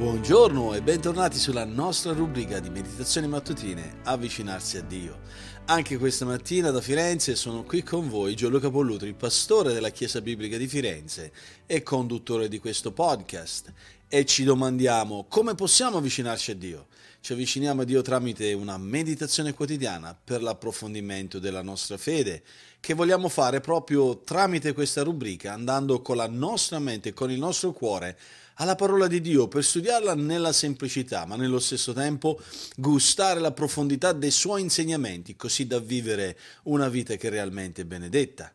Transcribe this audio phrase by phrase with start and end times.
[0.00, 5.18] Buongiorno e bentornati sulla nostra rubrica di meditazioni mattutine Avvicinarsi a Dio.
[5.66, 10.56] Anche questa mattina da Firenze sono qui con voi Gianluca Pollutri, pastore della Chiesa Biblica
[10.56, 11.30] di Firenze
[11.66, 13.70] e conduttore di questo podcast.
[14.08, 16.86] E ci domandiamo come possiamo avvicinarci a Dio.
[17.20, 22.42] Ci avviciniamo a Dio tramite una meditazione quotidiana per l'approfondimento della nostra fede,
[22.80, 27.38] che vogliamo fare proprio tramite questa rubrica, andando con la nostra mente e con il
[27.38, 28.18] nostro cuore
[28.60, 32.38] alla parola di Dio per studiarla nella semplicità, ma nello stesso tempo
[32.76, 38.52] gustare la profondità dei suoi insegnamenti, così da vivere una vita che è realmente benedetta.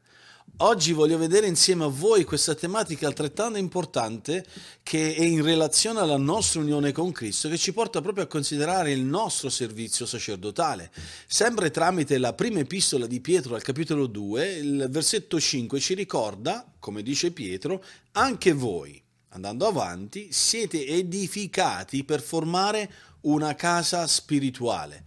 [0.58, 4.45] Oggi voglio vedere insieme a voi questa tematica altrettanto importante
[4.84, 8.92] che è in relazione alla nostra unione con Cristo, che ci porta proprio a considerare
[8.92, 10.92] il nostro servizio sacerdotale.
[11.25, 16.72] Sempre tramite la prima epistola di Pietro al capitolo 2, il versetto 5 ci ricorda,
[16.80, 19.03] come dice Pietro, anche voi
[19.36, 22.91] andando avanti, siete edificati per formare
[23.22, 25.03] una casa spirituale,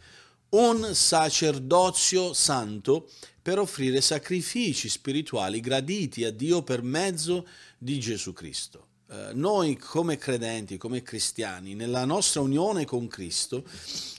[0.51, 7.47] un sacerdozio santo per offrire sacrifici spirituali graditi a Dio per mezzo
[7.79, 8.87] di Gesù Cristo.
[9.11, 13.65] Eh, noi come credenti, come cristiani, nella nostra unione con Cristo,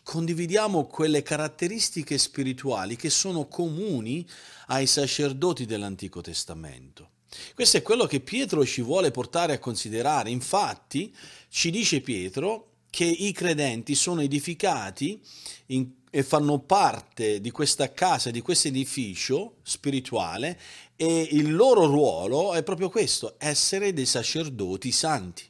[0.02, 4.27] condividiamo quelle caratteristiche spirituali che sono comuni
[4.67, 7.17] ai sacerdoti dell'Antico Testamento.
[7.53, 10.30] Questo è quello che Pietro ci vuole portare a considerare.
[10.30, 11.16] Infatti,
[11.49, 15.21] ci dice Pietro che i credenti sono edificati
[15.67, 20.59] in, e fanno parte di questa casa, di questo edificio spirituale
[20.95, 25.43] e il loro ruolo è proprio questo, essere dei sacerdoti santi.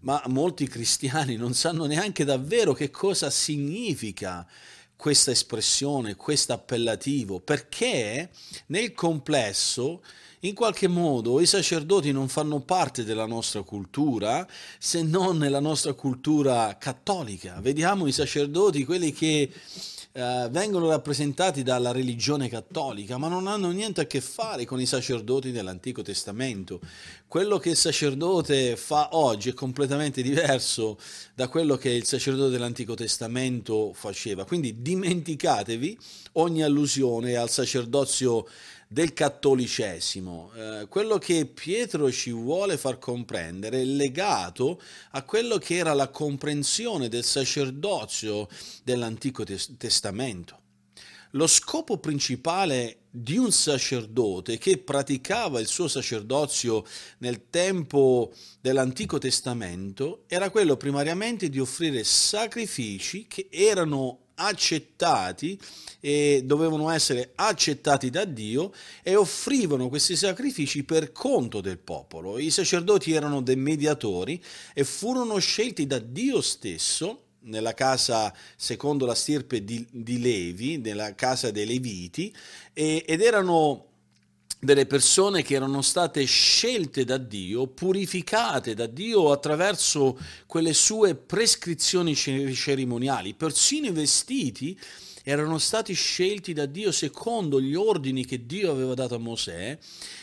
[0.00, 4.46] Ma molti cristiani non sanno neanche davvero che cosa significa
[5.02, 8.30] questa espressione, questo appellativo, perché
[8.66, 10.00] nel complesso
[10.42, 14.46] in qualche modo i sacerdoti non fanno parte della nostra cultura
[14.78, 17.58] se non nella nostra cultura cattolica.
[17.60, 19.50] Vediamo i sacerdoti, quelli che
[20.14, 24.84] Uh, vengono rappresentati dalla religione cattolica, ma non hanno niente a che fare con i
[24.84, 26.80] sacerdoti dell'Antico Testamento.
[27.26, 30.98] Quello che il sacerdote fa oggi è completamente diverso
[31.34, 34.44] da quello che il sacerdote dell'Antico Testamento faceva.
[34.44, 35.98] Quindi dimenticatevi
[36.32, 38.46] ogni allusione al sacerdozio
[38.92, 40.50] del cattolicesimo.
[40.54, 44.80] Eh, quello che Pietro ci vuole far comprendere è legato
[45.12, 48.48] a quello che era la comprensione del sacerdozio
[48.84, 50.61] dell'Antico Testamento.
[51.34, 56.84] Lo scopo principale di un sacerdote che praticava il suo sacerdozio
[57.18, 65.58] nel tempo dell'Antico Testamento era quello primariamente di offrire sacrifici che erano accettati
[66.00, 68.70] e dovevano essere accettati da Dio
[69.02, 72.38] e offrivano questi sacrifici per conto del popolo.
[72.38, 74.42] I sacerdoti erano dei mediatori
[74.74, 81.14] e furono scelti da Dio stesso nella casa secondo la stirpe di, di Levi, nella
[81.14, 82.34] casa dei Leviti,
[82.72, 83.86] e, ed erano
[84.64, 90.16] delle persone che erano state scelte da Dio, purificate da Dio attraverso
[90.46, 94.78] quelle sue prescrizioni cerimoniali, persino i vestiti
[95.24, 99.78] erano stati scelti da Dio secondo gli ordini che Dio aveva dato a Mosè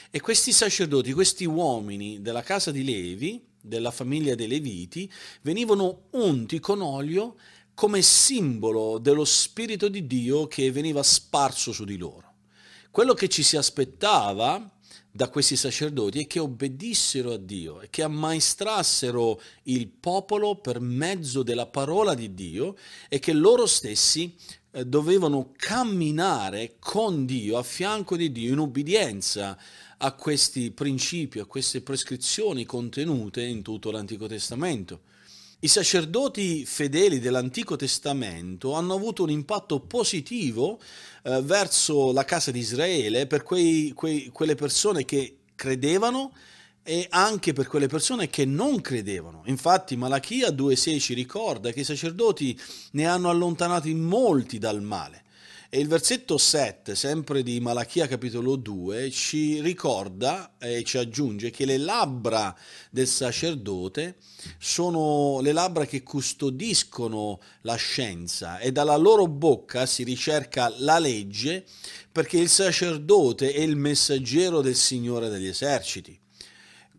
[0.09, 5.12] e questi sacerdoti, questi uomini della casa di Levi, della famiglia dei Leviti,
[5.42, 7.36] venivano unti con olio
[7.74, 12.34] come simbolo dello Spirito di Dio che veniva sparso su di loro.
[12.92, 14.70] Quello che ci si aspettava
[15.12, 21.41] da questi sacerdoti è che obbedissero a Dio e che ammaestrassero il popolo per mezzo
[21.41, 22.76] della parola di Dio
[23.08, 24.36] e che loro stessi
[24.72, 29.58] eh, dovevano camminare con Dio, a fianco di Dio, in ubbidienza
[30.01, 35.01] a questi principi, a queste prescrizioni contenute in tutto l'Antico Testamento.
[35.61, 40.79] I sacerdoti fedeli dell'Antico Testamento hanno avuto un impatto positivo
[41.23, 46.31] eh, verso la casa di Israele per quei, quei, quelle persone che credevano
[46.81, 49.41] e anche per quelle persone che non credevano.
[49.47, 52.57] Infatti Malachia 2.6 ci ricorda che i sacerdoti
[52.91, 55.23] ne hanno allontanati molti dal male.
[55.71, 61.66] E il versetto 7, sempre di Malachia capitolo 2, ci ricorda e ci aggiunge che
[61.66, 62.57] le labbra
[62.89, 64.16] del sacerdote
[64.57, 71.66] sono le labbra che custodiscono la scienza e dalla loro bocca si ricerca la legge
[72.11, 76.19] perché il sacerdote è il messaggero del Signore degli eserciti.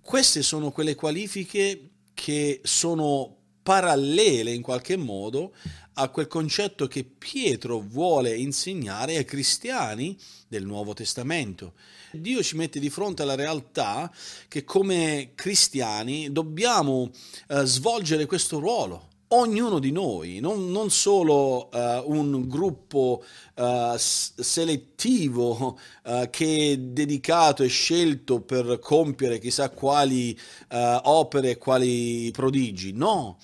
[0.00, 5.54] Queste sono quelle qualifiche che sono parallele in qualche modo
[6.00, 10.16] a quel concetto che Pietro vuole insegnare ai cristiani
[10.48, 11.74] del Nuovo Testamento.
[12.12, 14.10] Dio ci mette di fronte alla realtà
[14.48, 17.10] che come cristiani dobbiamo
[17.48, 23.22] eh, svolgere questo ruolo ognuno di noi, non, non solo uh, un gruppo
[23.54, 30.36] uh, selettivo uh, che è dedicato e scelto per compiere chissà quali
[30.70, 33.38] opere, quali prodigi, no.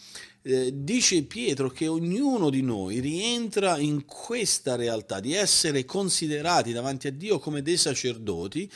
[0.49, 7.09] Eh, dice Pietro che ognuno di noi rientra in questa realtà di essere considerati davanti
[7.09, 8.71] a Dio come dei sacerdoti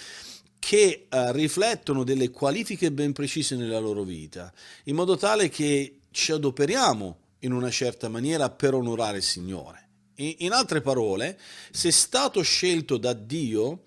[0.58, 4.52] che uh, riflettono delle qualifiche ben precise nella loro vita,
[4.86, 9.88] in modo tale che ci adoperiamo in una certa maniera per onorare il Signore.
[10.16, 11.38] In altre parole,
[11.70, 13.84] sei stato scelto da Dio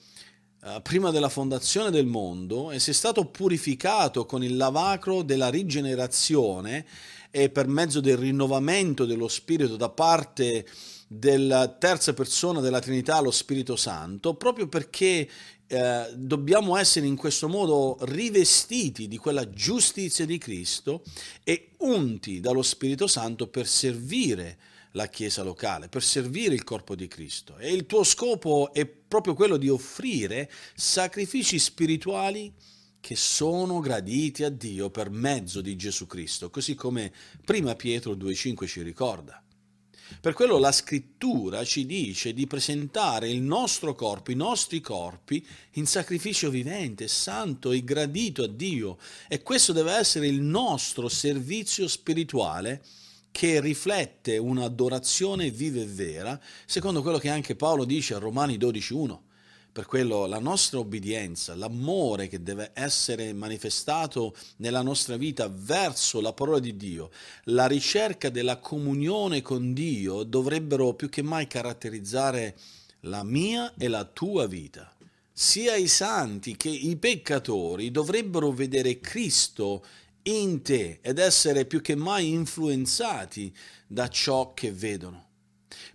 [0.61, 6.85] uh, prima della fondazione del mondo e sei stato purificato con il lavacro della rigenerazione
[7.35, 10.67] e per mezzo del rinnovamento dello Spirito da parte
[11.07, 15.27] della terza persona della Trinità, lo Spirito Santo, proprio perché
[15.65, 21.01] eh, dobbiamo essere in questo modo rivestiti di quella giustizia di Cristo
[21.43, 24.59] e unti dallo Spirito Santo per servire
[24.91, 27.57] la Chiesa locale, per servire il corpo di Cristo.
[27.57, 32.53] E il tuo scopo è proprio quello di offrire sacrifici spirituali
[33.03, 37.11] che sono graditi a Dio per mezzo di Gesù Cristo, così come
[37.43, 39.43] prima Pietro 2,5 ci ricorda.
[40.21, 45.85] Per quello la scrittura ci dice di presentare il nostro corpo, i nostri corpi, in
[45.85, 48.97] sacrificio vivente, santo e gradito a Dio.
[49.27, 52.81] E questo deve essere il nostro servizio spirituale
[53.31, 59.32] che riflette un'adorazione viva e vera, secondo quello che anche Paolo dice a Romani 12.1.
[59.73, 66.31] Per quello la nostra obbedienza, l'amore che deve essere manifestato nella nostra vita verso la
[66.31, 67.09] parola di Dio,
[67.45, 72.55] la ricerca della comunione con Dio dovrebbero più che mai caratterizzare
[72.99, 74.95] la mia e la tua vita.
[75.31, 79.83] Sia i santi che i peccatori dovrebbero vedere Cristo
[80.21, 83.51] in te ed essere più che mai influenzati
[83.87, 85.29] da ciò che vedono.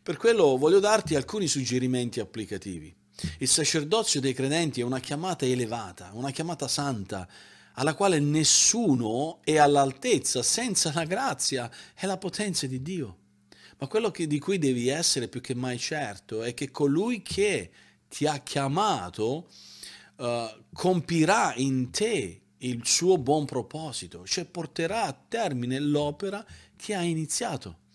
[0.02, 2.97] Per quello voglio darti alcuni suggerimenti applicativi.
[3.38, 7.28] Il sacerdozio dei credenti è una chiamata elevata, una chiamata santa,
[7.74, 13.16] alla quale nessuno è all'altezza senza la grazia e la potenza di Dio.
[13.78, 17.70] Ma quello che, di cui devi essere più che mai certo è che colui che
[18.08, 19.48] ti ha chiamato
[20.16, 20.24] uh,
[20.72, 26.44] compirà in te il suo buon proposito, cioè porterà a termine l'opera
[26.74, 27.86] che ha iniziato.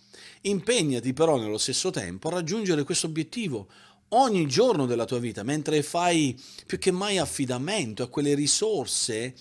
[0.41, 3.67] Impegnati però nello stesso tempo a raggiungere questo obiettivo,
[4.09, 9.33] ogni giorno della tua vita, mentre fai più che mai affidamento a quelle risorse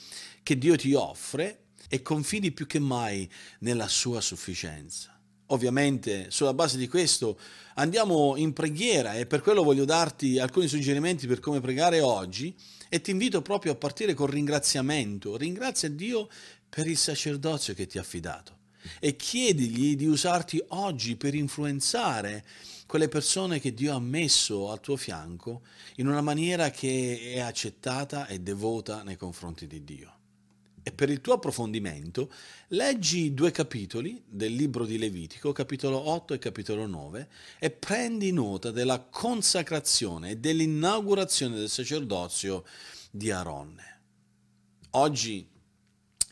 [0.42, 3.30] che Dio ti offre e confidi più che mai
[3.60, 5.18] nella sua sufficienza.
[5.46, 7.38] Ovviamente sulla base di questo
[7.74, 12.56] andiamo in preghiera e per quello voglio darti alcuni suggerimenti per come pregare oggi
[12.88, 15.36] e ti invito proprio a partire con ringraziamento.
[15.36, 16.28] Ringrazia Dio
[16.68, 18.60] per il sacerdozio che ti ha affidato
[18.98, 22.44] e chiedigli di usarti oggi per influenzare
[22.92, 25.62] quelle persone che Dio ha messo al tuo fianco
[25.96, 30.12] in una maniera che è accettata e devota nei confronti di Dio.
[30.82, 32.30] E per il tuo approfondimento
[32.68, 38.70] leggi due capitoli del libro di Levitico, capitolo 8 e capitolo 9, e prendi nota
[38.70, 42.62] della consacrazione e dell'inaugurazione del sacerdozio
[43.10, 44.00] di Aronne.
[44.90, 45.48] Oggi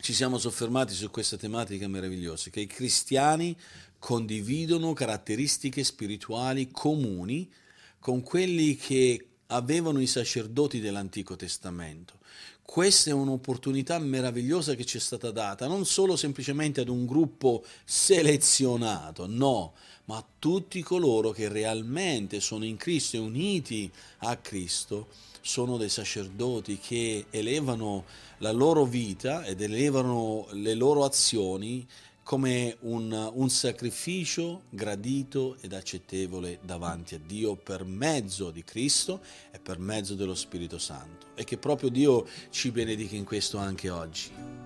[0.00, 3.56] ci siamo soffermati su questa tematica meravigliosa, che i cristiani
[3.98, 7.50] condividono caratteristiche spirituali comuni
[7.98, 12.18] con quelli che avevano i sacerdoti dell'Antico Testamento.
[12.62, 17.64] Questa è un'opportunità meravigliosa che ci è stata data, non solo semplicemente ad un gruppo
[17.84, 25.08] selezionato, no, ma a tutti coloro che realmente sono in Cristo e uniti a Cristo
[25.40, 28.04] sono dei sacerdoti che elevano
[28.38, 31.86] la loro vita ed elevano le loro azioni
[32.22, 39.20] come un, un, sacrificio gradito ed accettevole davanti a Dio per mezzo di Cristo
[39.50, 41.26] e per mezzo dello Spirito Santo.
[41.34, 44.59] E che proprio Dio ci benedica in questo anche oggi.